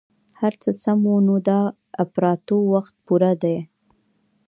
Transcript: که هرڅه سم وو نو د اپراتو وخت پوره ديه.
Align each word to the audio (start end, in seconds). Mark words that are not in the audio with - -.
که 0.07 0.35
هرڅه 0.41 0.69
سم 0.83 0.99
وو 1.07 1.15
نو 1.27 1.35
د 1.47 1.49
اپراتو 2.03 2.57
وخت 2.73 2.93
پوره 3.05 3.31
ديه. 3.41 3.61